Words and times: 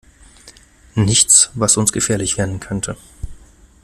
Nichts, 0.95 1.51
was 1.53 1.77
uns 1.77 1.93
gefährlich 1.93 2.35
werden 2.39 2.59
könnte. 2.59 2.97